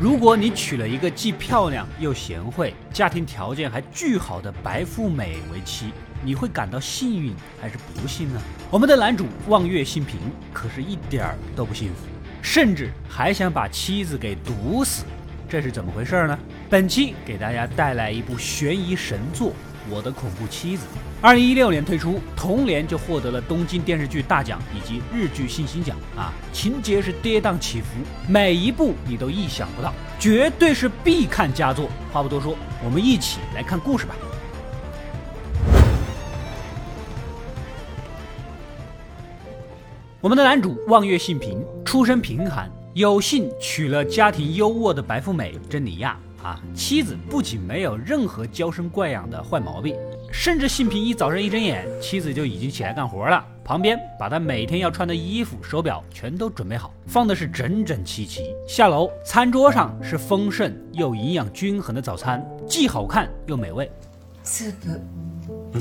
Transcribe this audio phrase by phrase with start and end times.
[0.00, 5.92] 如果你娶了一个既漂亮又贤惠、家庭条件还巨好的白富美为妻，
[6.24, 8.40] 你会感到幸运还是不幸呢？
[8.70, 10.18] 我们的男主望月信平
[10.54, 12.04] 可是一点儿都不幸福，
[12.40, 15.04] 甚至还想把妻子给毒死，
[15.46, 16.38] 这是怎么回事呢？
[16.70, 19.50] 本期给大家带来一部悬疑神作
[19.90, 20.86] 《我的恐怖妻子》。
[21.22, 25.94] 二零一六年推出，同年就获得了东京电视剧大奖以及日剧新星奖。
[26.16, 27.88] 啊，情节是跌宕起伏，
[28.26, 31.90] 每一部你都意想不到，绝对是必看佳作。
[32.10, 34.14] 话不多说，我们一起来看故事吧。
[40.22, 46.16] 我们的男主望月幸平出身贫寒，有幸娶了家庭优渥的白富美珍妮亚。
[46.42, 49.94] 啊，妻子不仅没有任何娇生惯养的坏毛病。
[50.32, 58.44] 甚至信平一早上一睁眼，妻子就已经起来干活了，旁边把他每天要穿的衣服、手表全都准备好，放的是整整齐齐。
[58.66, 63.90] 下楼，餐桌上是丰盛又营养均衡的早餐，既好看又美味。
[64.42, 64.72] soup.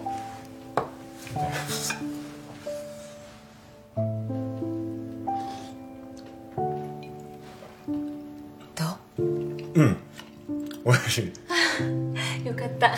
[8.75, 8.84] 都。
[9.75, 9.96] 嗯，
[10.84, 11.31] 我也是。
[12.80, 12.92] 蛋，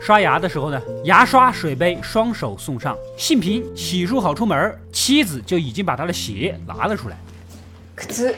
[0.00, 2.96] 刷牙的时候呢，牙刷、水杯，双手送上。
[3.16, 7.16] 幸平洗漱好出门妻子就已经把他的鞋拿了出来。
[8.10, 8.36] 靴，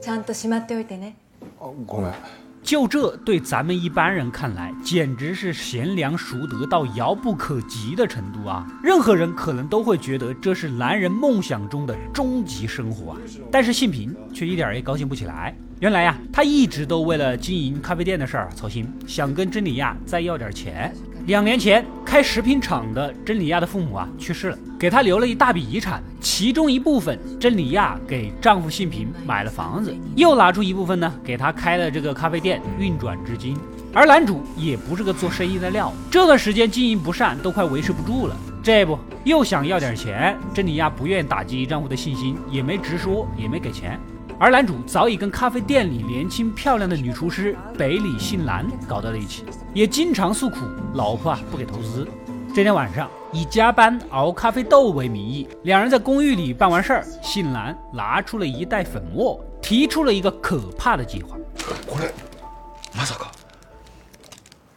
[0.00, 1.12] ちゃんとしまっておいてね。
[1.58, 2.14] 啊，ごめん。
[2.62, 8.66] 就这对咱们一般人看来，简直是贤良淑德到遥不可及的程度啊！
[8.82, 13.18] 任何人可能都会觉得这是男人梦想中的终极生活啊！
[13.50, 15.54] 但是信平却一点也高兴不起来。
[15.80, 20.94] 原来呀，他一直都为了经营咖啡店的事儿操心，想跟珍妮亚再要点钱。
[21.26, 24.58] 两年前，开食品厂的珍妮亚的父母啊去世了。
[24.80, 33.54] 给他留了一大笔遗产，其中一部分，真理亚给丈夫信平买了房子，又拿出一部分呢，给他开了这个咖啡店运转至今。
[33.92, 38.34] 而男主也不是个做生意的料，这段时间经营不善，都快维持不住了。
[38.62, 44.00] 这不，又想要点钱，真理亚不愿打击丈夫的信心，也没直说，也没给钱。
[44.38, 50.60] 而男主早已跟咖啡店里年轻漂亮的女厨师北里幸兰搞到了一起，也经常诉苦，
[50.94, 52.08] 老婆啊不给投资。
[52.54, 53.06] 这天晚上。
[53.32, 61.36] 以加班熬咖啡豆为名义，两人在公寓里办完事儿，姓兰拿出了一袋粉末，提出了一个可怕的计划。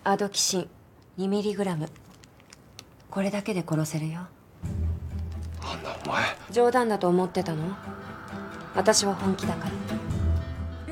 [0.03, 1.89] 阿多基辛，二毫克。
[3.13, 4.21] これだけで殺せるよ。
[6.51, 7.61] 冗談だと思ってたの？
[8.75, 9.71] 私は本気だから。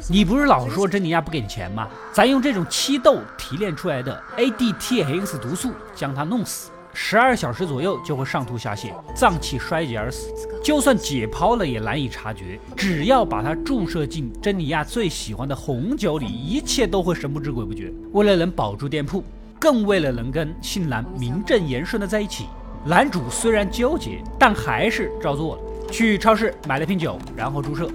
[0.09, 1.87] 你不是老说珍妮亚不给你钱吗？
[2.11, 6.71] 咱用这种七豆提炼出来的 ADTX 毒素将他弄死。
[6.93, 10.33] 十二小时左右就会上吐下泻，脏器衰竭而死。
[10.63, 12.59] 就算解剖了也难以察觉。
[12.75, 17.91] 只要把它注射进珍妮亚最喜欢的红酒里，一切都会神不知鬼不觉。
[18.11, 19.23] 为了能保住店铺，
[19.59, 22.45] 更为了能跟杏兰名正言顺的在一起，
[22.85, 25.61] 男主虽然纠结，但还是照做了。
[25.91, 27.89] 去超市买了瓶酒，然后注射。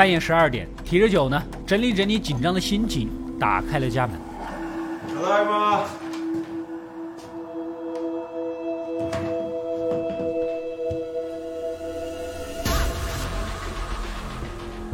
[0.00, 4.16] 半夜十二点，提着酒呢，整理整理紧张的心情，打开了家门。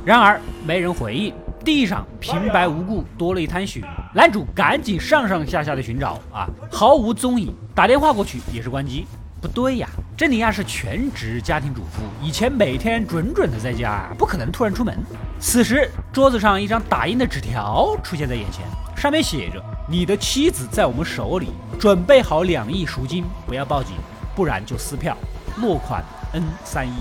[0.05, 1.33] 然而没人回应，
[1.65, 3.85] 地上平白无故多了一滩血。
[4.13, 7.55] 男主赶紧上上下下的寻找啊，毫无踪影。
[7.77, 9.07] 打电话过去也是关机。
[9.41, 9.89] 不对呀。
[10.17, 14.97] 珍妮娅是全职家庭主妇，以前每天准准的在家，不可能突然出门。
[15.39, 18.65] 此时，桌子上一张打印的纸条出现在眼前，
[18.97, 23.93] 上面写着：“你的妻子在我们手里，准备好两亿赎金，不要报警，
[24.35, 25.15] 不然就撕票。”
[25.61, 26.03] 落款
[26.33, 26.95] N 三一，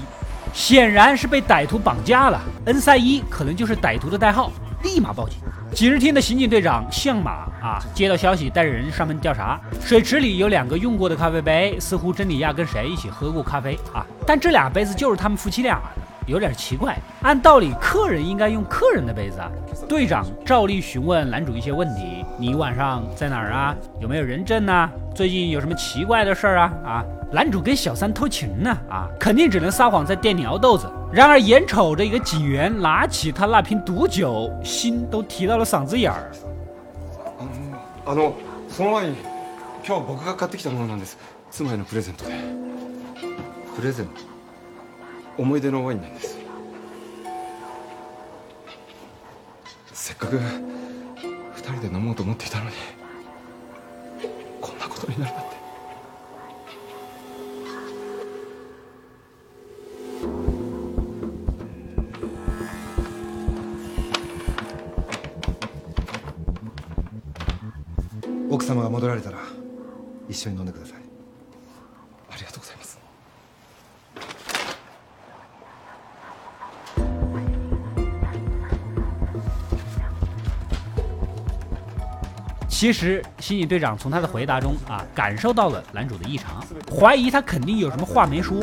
[0.53, 2.41] 显然是被歹徒绑架了。
[2.65, 4.51] N 三一可能就是歹徒的代号，
[4.83, 5.37] 立马报警。
[5.75, 7.31] 警视厅的刑警队长向马
[7.61, 9.59] 啊，接到消息，带着人上门调查。
[9.81, 14.05] 水池里有两个用过的咖啡杯，似乎真理亚跟谁一起喝过咖啡啊？
[14.25, 15.81] 但这俩杯子就是他们夫妻俩的，
[16.31, 16.97] 有点奇怪。
[17.23, 19.39] 按道理，客人应该用客人的杯子。
[19.39, 19.51] 啊。
[19.85, 22.14] 队长照例询问男主一些问题。
[22.37, 23.73] 你晚上在哪儿啊？
[24.01, 24.89] 有没有人证呢？
[25.15, 26.65] 最近有什么奇怪的事儿啊？
[26.85, 27.01] 啊，
[27.31, 28.69] 男主跟小三偷情呢？
[28.89, 30.85] 啊，肯定只能撒谎，在店里熬豆子。
[31.13, 36.29] 然而，眼瞅着一个警员拿起他那瓶毒酒，心都提到了嗓子眼儿。
[38.03, 38.33] 阿东，
[38.67, 39.05] 昨晚，
[39.81, 40.91] 就是我刚我的礼物，礼
[41.63, 41.85] 物，我
[43.79, 44.03] 的酒。
[45.37, 45.45] 我
[50.25, 50.37] 最
[51.73, 52.71] 人で飲もうと思っていたのに
[54.61, 55.55] こんなことになるなんて
[68.49, 69.39] 奥様が戻られたら
[70.29, 71.04] 一緒に飲んでください
[82.85, 86.63] 其实，刑警队长从他的回答中啊，感受到了男主的异常，
[86.95, 88.57] 怀疑他肯定有什么话没说。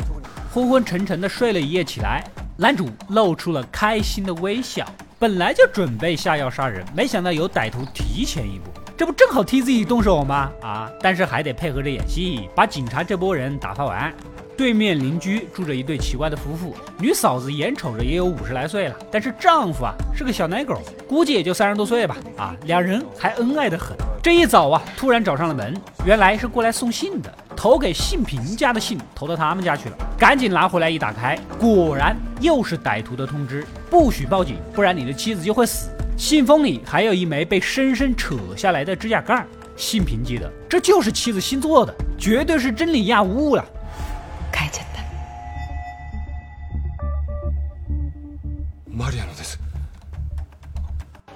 [0.49, 2.23] 昏昏沉沉的睡了一夜，起来，
[2.55, 4.85] 男主露出了开心的微笑。
[5.19, 10.49] 本来就准备下药杀人，没想到有歹徒提前一步，这不正好替自己动手吗？
[10.61, 14.13] 啊，但是还得配合着演戏，把警察这波人打发完。
[14.55, 22.15] 对面邻居住着一对奇怪的夫妇，女嫂子眼瞅着也有五十来岁了，但是丈夫啊是个小奶狗，估计也就三十多岁吧。
[22.37, 23.95] 啊，两人还恩爱的很。
[24.21, 25.73] 这一早啊，突然找上了门，
[26.05, 35.89] 原来是过来送信的，投给信平家的信投到他们家去了，赶紧拿回来一打开，果然又是歹徒的通知，不许报警，不然你的妻子就会死。
[36.15, 39.43] 信封里还有一枚被生生扯下来的指甲盖，
[39.75, 43.65] 信平记得，这就是妻子新做的，绝对是真理亚无误了。
[48.97, 49.07] 亚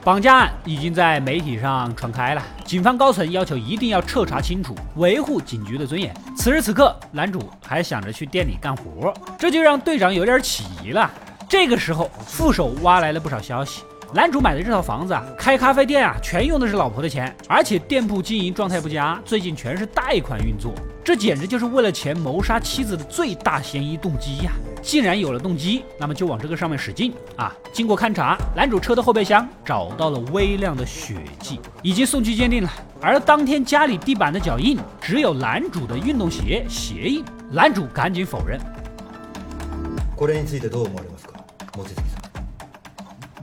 [0.04, 6.14] 绑架案已经在媒体上传开了，警方高层要求一定要彻查清楚，维护警局的尊严。
[6.36, 11.10] 此时此刻，男主还想着去店里干活，这就让队长有点起疑了。
[11.50, 13.84] 这个时候，副手挖来了不少消息。
[14.14, 20.74] 男主买的这套房子，啊，开咖啡店啊，全用的是老婆的钱，而且店铺经营状态不佳，最近全是贷款运作，
[21.04, 24.54] 这简直就是为了钱谋杀妻子的最大嫌疑动机呀！
[24.82, 27.54] 既然有了动机，那么就往这个上面使劲啊！
[27.74, 32.72] 经过勘查，男主车的后备箱找到了微量的血迹，已经送去鉴定了。
[33.02, 37.22] 而当天家里地板的脚印，只有男主的运动鞋鞋印，
[37.52, 38.58] 男主赶紧否认。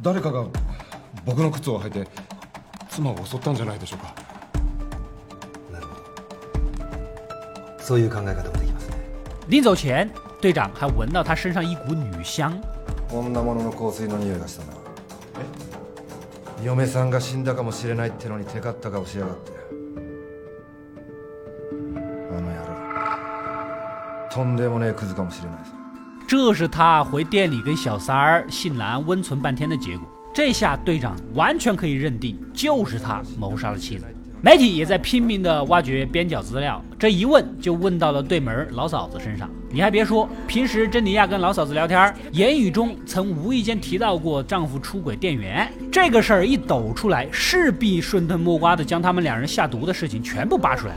[0.05, 0.45] 誰かが
[1.25, 2.07] 僕の靴を履いて
[2.91, 4.15] 妻を襲ったんじゃないでしょうか
[5.73, 6.03] なるほど
[7.83, 8.97] そういう考え方もできますね
[9.49, 10.11] 臨走前
[10.43, 12.53] 队長还闻到他身上一股女香
[13.11, 14.73] こんなものの香水の匂いがしたな
[15.39, 19.53] え嫁さんが死んだかもしれないってのにテカった顔しやがって
[21.97, 22.75] あの野郎
[24.31, 25.84] とんでもねえクズかもしれないさ
[26.27, 30.09] 这是他回店里跟小三儿姓兰温存半天的结果。
[30.33, 34.05] 这下队长完全可以认定，就是他谋杀了妻子。
[34.41, 39.49] 媒体也在拼命的挖掘边角资料，这一问就问到了对门老嫂子身上。
[39.71, 46.47] 你还别说，平时珍妮亚跟老嫂子聊天，言语中曾无意间提到过丈夫出轨店员这个事儿。
[46.47, 50.95] 一抖出来，势必顺藤摸瓜的将他们两人下毒的事情全部扒出来。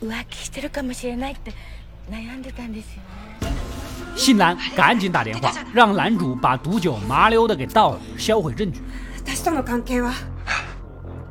[0.00, 1.52] 浮気してるかもしれないって
[2.10, 3.02] 悩んでたんですよ
[4.16, 8.80] 新兰赶紧打电话，让男主把毒酒麻溜的给倒了，销毁证据。
[9.26, 10.10] 私との関係は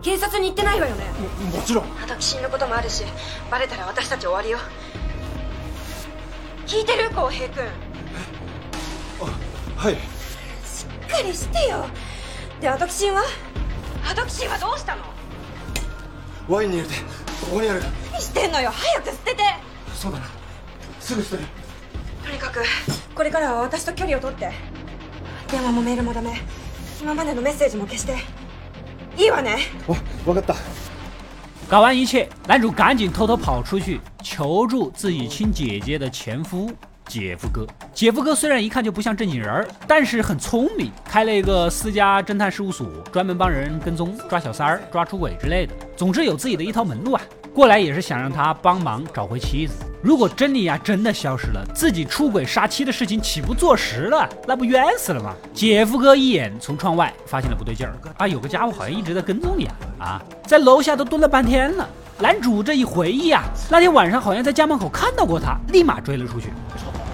[0.03, 1.03] 警察に行ってないわよね。
[1.51, 1.85] ももちろん。
[1.99, 3.03] あと死ぬこともあるし、
[3.49, 4.59] バレたら私たち終わりよ。
[6.67, 7.63] 聞いてる浩平君。
[9.19, 9.93] あ、はい。
[9.95, 9.99] し
[10.85, 11.87] っかりしてよ。
[12.61, 13.23] で、アトキシンは
[14.07, 15.01] アトキシンはどうしたの
[16.47, 16.95] ワインに入れて
[17.41, 19.43] ここにある何してんのよ早く捨てて
[19.93, 20.25] そうだな
[20.99, 21.49] すぐ捨てる
[22.23, 22.59] とにかく
[23.13, 24.51] これからは私と距離を取って
[25.51, 26.37] 電話もメールもダメ
[27.01, 28.15] 今までのメッセージも消して
[29.17, 30.55] いいわねわ分かった
[31.67, 36.69] 搞完一切，男主赶紧偷偷跑出去求助自己亲姐姐的前夫。
[37.07, 47.21] 姐夫哥，姐夫哥虽然一看就不像正经人儿，但是很聪明，开了一个私家侦探事务所，专门帮人跟踪、抓小三儿、抓出轨之类的，总之有自己的一套门路啊。
[47.53, 49.73] 过来也是想让他帮忙找回妻子。
[50.01, 54.27] 如果珍妮啊真的消失了，自己出轨杀妻的事情岂不坐实了？
[54.45, 55.33] 那不冤死了吗？
[55.53, 59.75] 姐夫哥一眼从窗外发现了不对劲儿，啊，有个家伙好像一直在跟踪你啊！
[59.99, 61.87] 啊，在楼下都蹲了半天了。
[62.19, 66.47] 男主这一回忆啊，那天晚上好像在家门口看到过他，立马追了出去。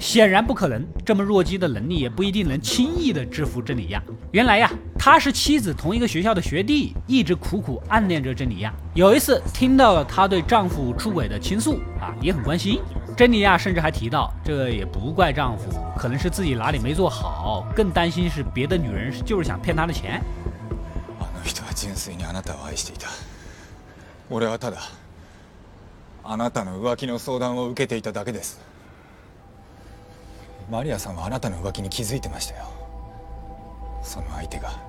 [0.00, 4.02] 显然不可能，这么弱鸡的能力也不一定能轻易的制服珍妮亚。
[4.32, 8.72] 原来呀，他是妻子同一个学校的学弟，一直苦苦暗恋着珍妮亚。
[8.94, 12.80] 有一次听到了她对丈夫出轨的倾诉，啊，也很关心。
[13.14, 15.64] 珍妮亚甚至还提到，这也不怪丈夫，
[15.98, 20.22] 可能是自己哪里没做好，更担心是别的女人就是想骗他的钱。
[30.70, 32.64] マリアさんはあなたの浮気に気づいてましたよ
[34.02, 34.80] その相手が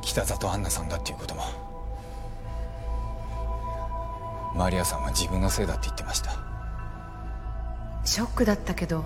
[0.00, 1.42] 北里アンナさんだっていうことも
[4.56, 6.30] マリアさんは自分のせいだって言ってました
[8.04, 9.04] ショックだったけど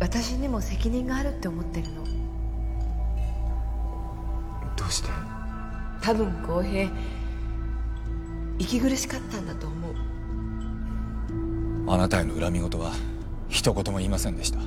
[0.00, 2.04] 私にも責任があるって思ってるの
[4.76, 5.08] どうして
[6.02, 6.90] 多分浩平
[8.58, 9.90] 息苦しかったんだと思
[11.86, 12.90] うあなたへの恨み事は
[13.50, 14.60] 一言も言いませんでした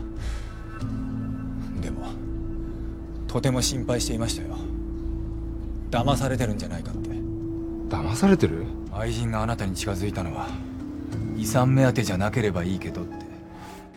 [1.81, 2.05] でも
[3.27, 4.57] とても心配していましたよ
[5.89, 7.09] 騙されてるんじゃないかって
[7.89, 10.49] 騙されてる愛人があなたに近づいたのは
[11.37, 13.23] 遺産目当てじゃなければいいけどって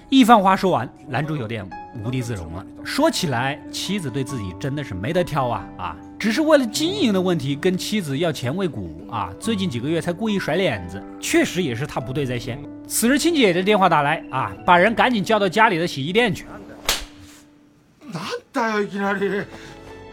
[0.09, 1.69] 一番话说完，男主有点
[2.05, 2.65] 无地自容了。
[2.85, 5.97] 说起来，妻子对自己真的是没得挑啊啊！
[6.17, 12.57] 只是为了经营的问题跟妻子要钱喂股啊，最近几个月才故意甩脸子，确实也是他不对在先。
[12.89, 16.47] 此时，亲姐的电话打来，啊，把人赶紧叫到家里的洗衣店去。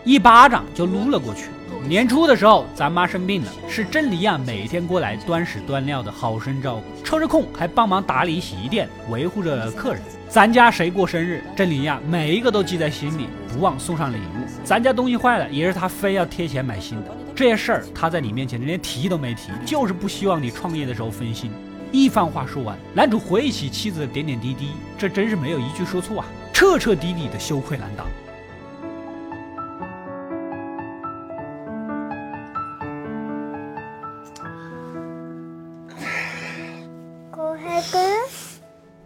[0.03, 1.47] 一巴掌就撸了过去。
[1.87, 10.01] 年初的时候，咱妈生病了，是郑林亚每天过来端屎端尿的，好生照顾，抽着空还帮忙打理洗衣店，维护着客人。
[10.29, 14.47] 咱家谁过生日，郑林亚每一个都记在心里，不忘送上礼物。
[14.63, 17.15] 咱家东西坏了，也是他非要贴钱买新的。
[17.35, 21.51] 这些事儿，他在你面前连提都没提，就是不希望你创业的时候分心。
[21.93, 28.07] 一番话说完，男主回忆起妻子的点点滴滴，这真是没有一句说错啊，彻彻底底的羞愧难当。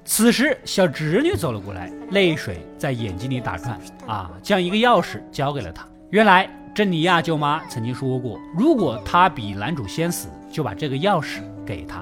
[0.05, 3.77] 此时，小侄女走了过来，泪水在眼睛里打转，
[4.07, 5.85] 啊，将一个钥匙交给了他。
[6.09, 12.01] 原来，珍妮亚舅妈曾经说过，如果她比男主先死，就把这个钥匙给他。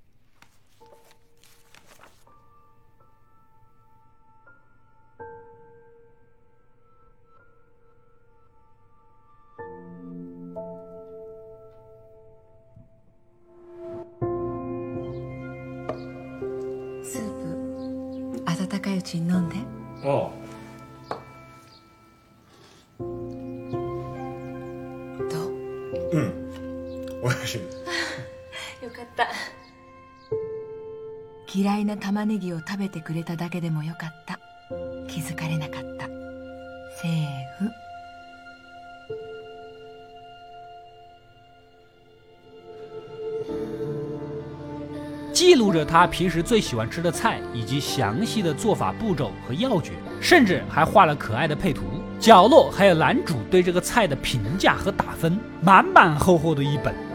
[45.33, 51.81] 记录着他平时最喜欢吃的菜，以及详细的做法步骤和要诀，甚至还画了可爱的配图，
[52.19, 57.10] 角落还有男主对这个菜的评价和打分，满满厚厚的一本。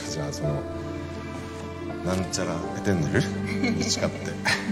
[0.09, 0.55] じゃあその
[2.05, 4.31] なんちゃらエテルネルに近くて。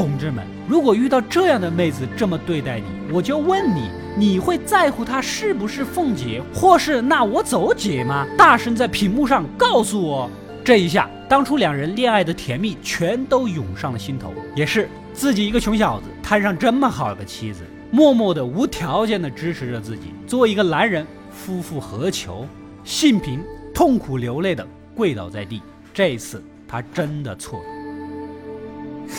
[0.00, 8.26] 同志们，如果遇到这样的妹子这么对待你，我就问你，你会在乎她是不是凤姐，或是那我走姐吗？
[8.38, 10.30] 大声在屏幕上告诉我。
[10.70, 14.32] 这一下，当初两人恋爱的甜蜜全都涌上了心头。
[14.54, 20.12] 也是自己一个穷小子，摊上这么好的妻子，默默的无条件的支持着自己。
[20.28, 22.46] 作为一个男人，夫复何求？
[22.84, 23.42] 信平
[23.74, 25.60] 痛苦流泪的跪倒在地。
[25.92, 27.58] 这一次，他真的错。
[27.58, 29.10] 了。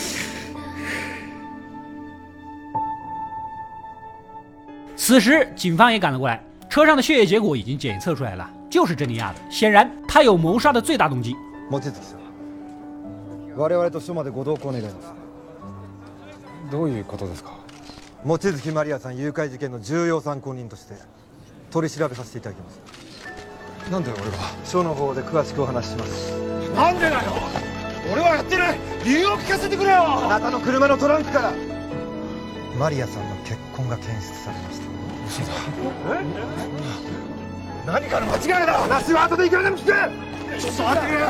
[4.96, 8.50] 此时，警方也赶了过来，车上的血液结果已经检测出来了。
[8.72, 9.40] 就是珍妮亚的。
[9.50, 11.36] 显然，他有谋杀的最大动机。
[11.70, 14.96] 望月さん、我々と署までご同行願います。
[16.70, 17.52] どういうことですか。
[18.24, 20.94] 望月マリアさん誘拐事件の重要参考人として
[21.70, 23.90] 取り調べさせていただきます。
[23.90, 24.26] なんで俺は
[24.64, 26.30] 署の方で詳しくお話しします
[26.76, 27.32] なんでだよ
[28.12, 31.52] 俺はやってない理由を聞かせてくれよあなたの車のトランクから
[32.78, 34.86] マリアさんの血痕が検出されました
[35.26, 35.52] 嘘だ
[36.14, 37.31] え
[37.84, 41.26] 何かの間違いだ話は後でいくらでも聞くちょっと待ってくれ俺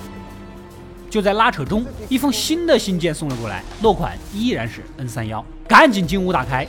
[1.09, 5.43] 就在拉扯中，一封新的信件送了过来，落款依然是 N 三幺。
[5.67, 6.67] 赶紧金屋打开，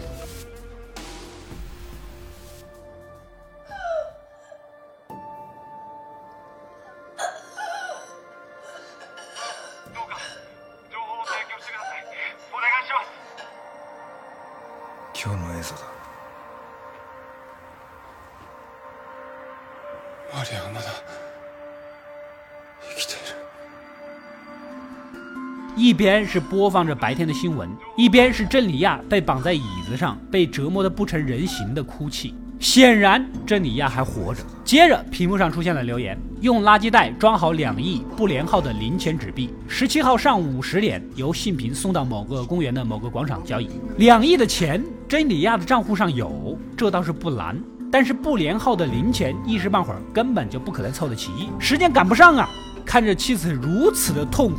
[25.80, 32.34] 一边是播放着白天的新闻，一边是珍妮亚被绑在椅子上，被折磨得不成人形的哭泣。
[32.58, 34.42] 显然，珍妮亚还活着。
[34.62, 43.70] 接着，屏幕上出现了留言：用垃圾袋装好两亿不连号的零钱纸币，十七号上午十点由信平送到某个公园的某个广场交易。
[43.96, 47.56] 两亿的钱，珍妮亚的账户上有，这倒是不难。
[47.90, 52.46] 但是不连号的零钱一时半会儿根本就不可能凑得齐，时间赶不上啊！
[52.84, 54.58] 看着妻子如此的痛苦。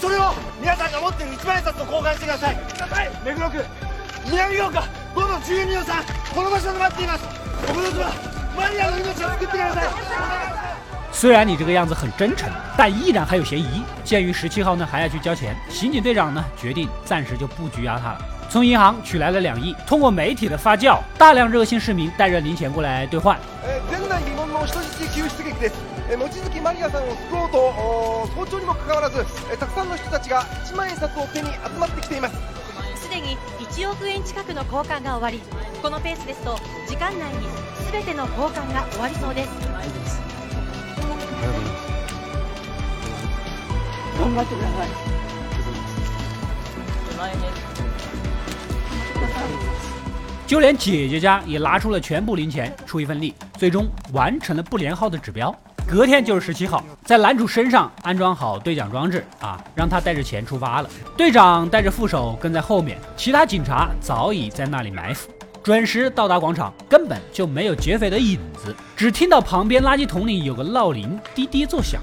[0.00, 0.08] 虽
[11.32, 13.82] 然你这个样子很真诚，但依然还有嫌疑。
[14.04, 18.22] 鉴于十七号呢还要去交钱，刑警队长呢决定暂时就不拘押他了。
[18.48, 23.36] 从银行取来了两亿，通过媒体的发酵，大量热心市民带着零钱过来兑换。
[25.58, 25.74] です
[26.16, 27.70] 望月まりやさんを救おうと
[28.34, 29.18] 早朝にもかかわらず
[29.58, 32.34] たくさんの人たちが1万円札を手に集まってきています
[33.02, 35.40] すでに1億円近くの交換が終わり
[35.82, 36.56] このペースですと
[36.88, 37.46] 時間内に
[37.92, 39.48] 全ての交換が終わりそうです
[44.18, 44.88] 頑張ってください
[50.46, 53.34] 就连姐姐家也拿出了全部零钱出一份力。
[53.58, 55.54] 最终完成了不连号的指标。
[55.86, 60.88] 隔天就是十七号，在男主身上安装好对讲装置啊，让他带着钱出发了。
[61.16, 65.28] 队长带着副手跟在后面，其他警察早已在那里埋伏。
[65.64, 72.00] 准时到达广场，根本就没有劫匪的影子，只听到旁边垃圾桶里有个闹铃滴滴作响。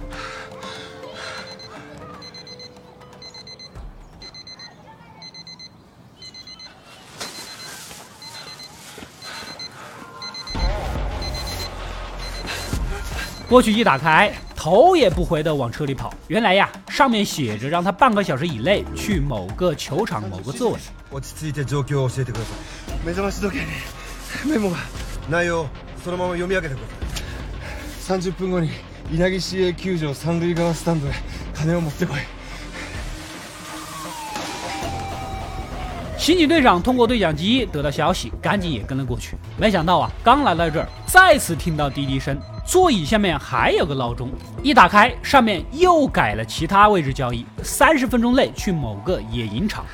[13.47, 16.11] 过去一打开，头也不回的往车里跑。
[16.27, 20.79] 原来呀，上面写着让他半个小时以内去某个球场某个座位。
[21.11, 23.05] 我只记得，上京を教えてください。
[23.05, 24.77] 目覚まし時計にメモが。
[25.29, 25.65] 内容
[26.03, 27.23] そのまま読み上げてください。
[27.99, 28.69] 三十分後に
[29.11, 30.83] 稲城市営球場サンドイガーラス
[31.53, 32.21] 金を持って来い。
[36.17, 39.37] 刑警队长通过对讲机得到消息，赶紧也跟了过去。
[39.59, 42.35] 没想到啊，刚来到这儿，再次听到滴滴声。
[42.65, 44.27] 座椅下面还有个闹钟，
[44.63, 49.85] 一打开上面又改了其他位置交易，三十分钟内去某个野营场。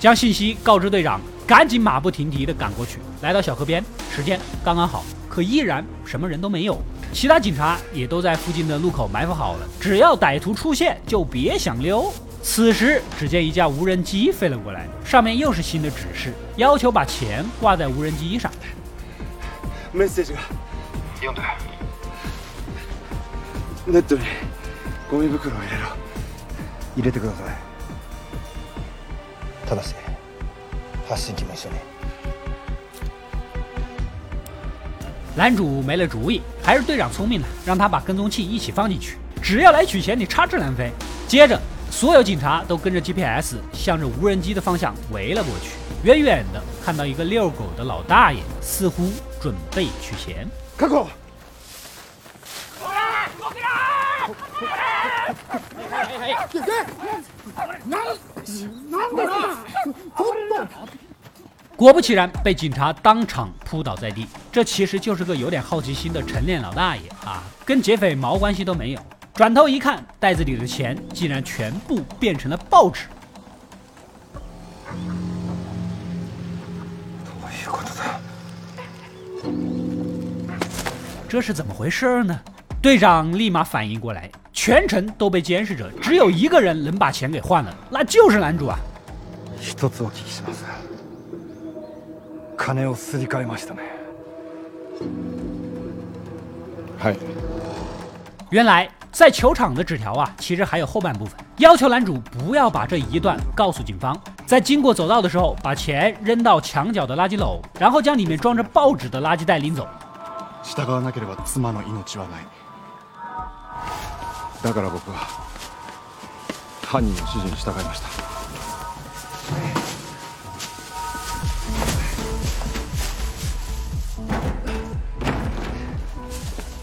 [0.00, 2.98] 将信息告知队长，赶紧马不停蹄的赶过去。
[3.20, 6.78] 来到小河边，时间刚刚好，可依然什么人都没有。
[7.12, 12.10] 其他警察也都在附近的路口埋伏好了，只要歹徒出现，就别想溜。
[12.42, 18.50] 此时，只见一架无人机飞了过来，上面又是新的指示，要求把钱挂在无人机上。
[19.94, 20.32] Message
[21.22, 21.42] 用的。
[23.86, 24.22] ネットに
[25.10, 25.96] ゴミ袋を入れろ。
[26.96, 27.56] 入れてください。
[29.68, 29.94] ただし、
[31.08, 31.80] 発信機も一緒ね。
[35.36, 40.90] 男主没了主意，还是队长聪明呢，让他把跟踪器一起放进去，只要来取钱，你插翅难飞。
[41.28, 41.56] 接着。
[41.92, 45.72] 所有警察都跟着 GPS，向着无人机的方向围了过去。
[46.02, 50.48] 远远的看到一个遛狗的老大爷，似乎准备取钱。
[50.76, 51.06] 开口！
[61.76, 64.26] 果不其然，被警察当场扑倒在地。
[64.50, 69.00] 这其实就是个有点好奇心的晨练老大爷啊，跟劫匪毛关系都没有。
[69.34, 73.06] 转头一看，袋子里的钱竟然全部变成了报纸。
[77.40, 78.12] 我
[81.28, 82.38] 这是怎么回事呢？
[82.82, 88.78] 队长立马反应过来，全程都被监视着，只有一个人能把钱给换了，那就是男主啊。
[89.60, 90.64] 一つを聞きします。
[92.58, 93.80] 金をすり替えましたね。
[97.02, 97.16] 是。
[98.50, 98.90] 原来。
[99.12, 109.86] 在球场的纸条啊，其实还有后半部分，要求男主不要把这一段告诉警方，在经过走道的时候，把钱扔到墙角的垃圾篓，然后将里面装着报纸的垃圾袋拎走。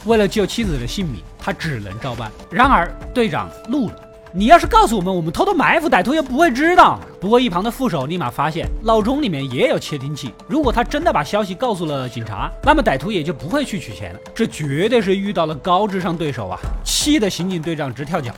[0.06, 1.24] 为了救妻子的性命。
[1.39, 2.30] 他只能照办。
[2.52, 3.95] 然而，队长怒了
[4.34, 10.34] ：“你要是告诉我们，我们偷偷埋伏歹徒又不会知道。”不过，一旁的副手立马发现闹钟里面也有窃听器。
[10.47, 14.19] 如果他真的把消息告诉了警察，那么歹徒也就不会去取钱了。
[14.36, 16.60] 这绝对是遇到了高智商对手啊！
[16.84, 18.34] 气得刑警队长直跳脚。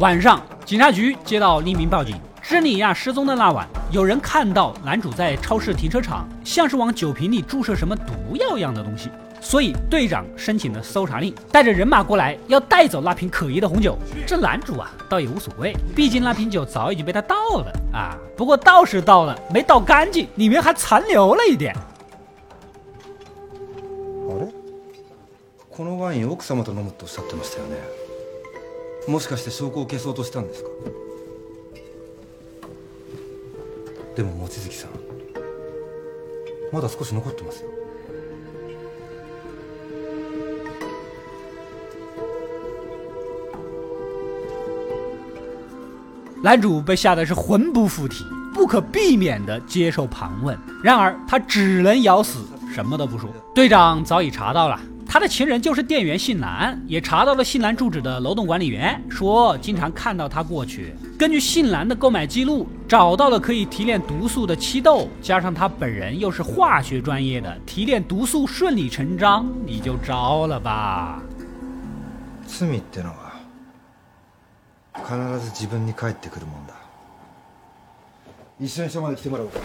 [0.00, 9.10] 晚上，警察局接到匿名报警：，知里亚失踪的那晚，有人看到男主在超市停车场，像是往酒瓶里注射什么毒药一样的东西。
[9.40, 13.96] 所以队长申请了搜查令，带着人马过来，要带走那瓶可疑的红酒。
[14.26, 18.16] 这男主啊，倒也无所谓，毕竟那瓶酒早已经被他倒了啊。
[18.36, 21.74] 不过倒是倒了，没倒干净，里面还残留了一点。
[24.28, 24.46] あれ、
[25.74, 27.76] このワイン奥様と飲むとおっしゃってましたよね。
[29.08, 30.68] もしかして証拠を消そうとしたんですか。
[34.14, 34.90] でも望月さん、
[36.72, 37.62] まだ少し残ってます。
[37.64, 37.79] よ。
[46.42, 48.24] 男主被吓得是魂不附体，
[48.54, 50.56] 不可避免地接受盘问。
[50.82, 52.38] 然而他只能咬死，
[52.72, 53.28] 什么都不说。
[53.54, 60.94] 队长早已查到了他的情人就是店员姓兰，也查到了姓兰住址的楼栋管理员，说经常看到他过去。
[61.18, 71.22] 根据姓兰的购买记录，找到了可以提炼毒素的七豆，加上他本人又是化学专业的，提炼毒素顺理成章，你就招了吧。
[75.00, 76.74] 必ず自分に返ってくるもんだ
[78.60, 79.60] 一緒に署まで来てもらおうか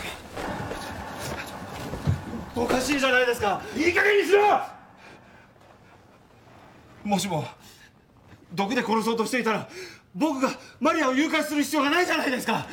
[2.56, 4.44] おかしいじゃないですかいい加減にしろ
[7.04, 7.44] もしも
[8.54, 9.68] 毒で殺そうとしていたら
[10.16, 12.66] 僕がマリアを誘拐する必要がないじゃないですか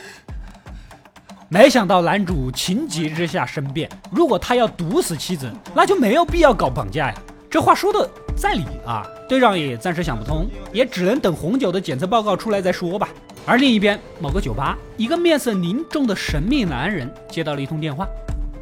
[1.51, 7.15] 没想到男主情急之下生变，如果他要毒死妻子，那就没有必要搞绑架呀。
[7.53, 13.11] 这话说的在理啊，队长也暂时想不通，也只能等红酒的检测报告出来再说吧。
[13.45, 18.09] 而另一边，某个酒吧，一个面色凝重的神秘男人接到了一通电话。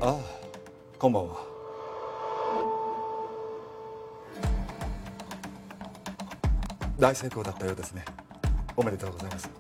[0.00, 0.18] 啊，
[0.98, 1.24] 宫保。
[7.00, 8.03] 大成功だったようですね。
[8.74, 9.60] おめでとうございます。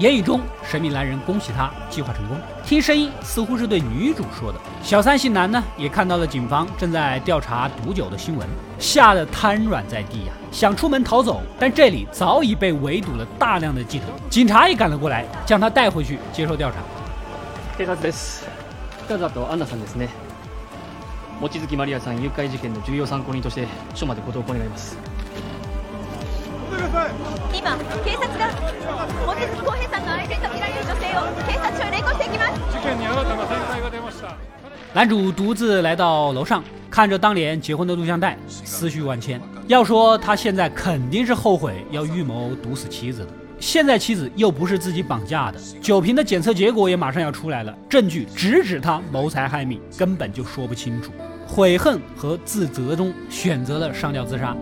[0.00, 4.58] 言语中，神秘男人恭喜他计划成功，听声音似乎是对女主说的。
[4.80, 8.46] 小三姓男呢，也看到了警方正在调查毒酒的新闻，
[8.78, 16.76] 吓得瘫软在地呀，想出门逃走，但这里早已被围堵了大量的记者，警察也赶了过来，将他带回去接受调查。
[17.76, 18.42] 警察です。
[19.08, 20.06] 加纳とアンナさんですね。
[21.40, 25.07] 持つきマリアさん誘拐事件の重要参考人として、所までご同行になります。
[34.94, 39.40] 男主独自来到楼上，看着当年结婚的录像带，思绪万千。
[39.66, 43.28] 要说他现在肯定是后悔要预谋毒死妻子的。
[43.58, 51.10] 现在妻子又不是自己绑架的，酒瓶的检测结果也马上要出来了，证据直指他谋财害命，根本就说不清楚。
[51.44, 54.54] 悔恨和自责中，选择了上吊自杀。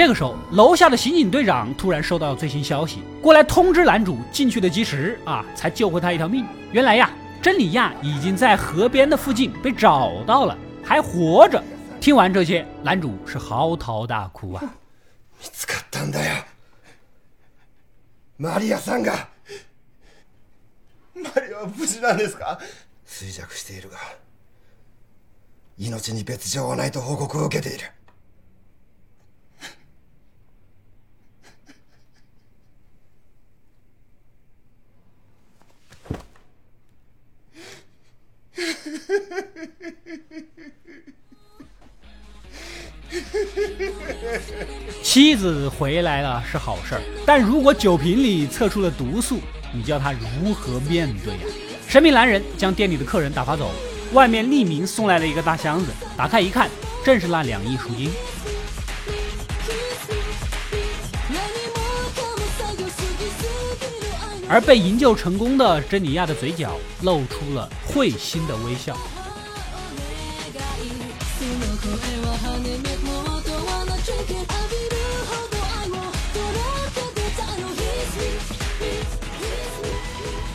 [0.00, 6.42] 这个时候，楼下的刑警队长突然收到了最新消息，过来通知男主进去的及时啊，才救回他一条命。
[6.72, 7.10] 原来呀，
[7.42, 11.62] 真理亚已经在河边的附近被找到了，还活着。
[12.00, 14.62] 听完这些，男主是嚎啕大哭啊！
[18.38, 19.28] マリアさんが、
[21.14, 22.56] マリアは無事なんですか？
[23.06, 23.98] 衰弱しているが、
[25.76, 27.84] 命に別状はないと報告を受けている。
[45.02, 49.38] 妻子回来了是好事儿，但如果酒瓶里测出了毒素，
[49.74, 51.40] 你叫他如何面对呀？
[51.88, 53.70] 神秘男人将店里的客人打发走，
[54.12, 56.70] 外面匿名送来了一个大箱子，打开一看，
[57.04, 58.10] 正是那两亿赎金。
[64.50, 68.96] 而被营救成功的珍妮亚的嘴角露出了会心的微笑。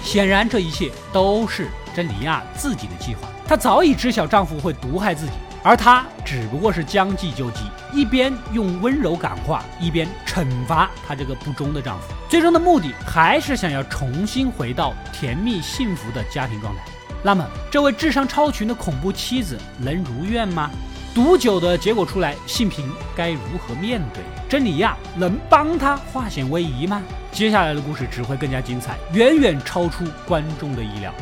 [0.03, 3.29] 显然，这一切都是珍妮亚自己的计划。
[3.47, 5.31] 她早已知晓丈夫会毒害自己，
[5.63, 7.59] 而她只不过是将计就计。
[7.95, 16.81] 一边用温柔感化，一边惩罚她这个不忠的丈夫，最终的目的还是想要重新回到甜蜜幸福的家庭状态。
[17.23, 20.69] 那么，这位智商超群的恐怖妻子能如愿吗？
[21.13, 24.21] 毒酒的结果出来，信平该如何面对？
[24.49, 27.01] 珍妮亚能帮他化险为夷吗？
[27.31, 31.13] 接下来的故事只会更加精彩，远远超出观众的意料。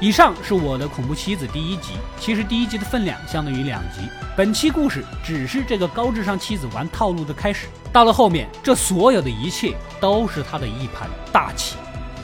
[0.00, 4.02] 以上是我的《恐怖妻子》第一集，其实第一集的分量相当于两集。
[4.36, 11.74] 本期故事只是这个高智商妻子玩套路的开始，到了后面，这所有的一切都是他的一盘大棋。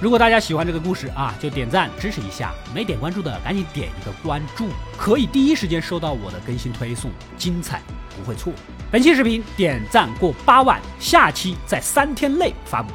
[0.01, 2.53] 如果大家喜欢这个故事啊，就点赞支持一下。
[2.73, 7.83] 没点关注的赶紧点一个关注，可以第一时间收到我的更新推送，精彩
[8.17, 8.53] 不会错。
[8.93, 12.91] 本期视频点赞过八万，下期在三天内发布。